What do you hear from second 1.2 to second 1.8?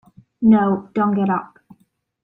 up.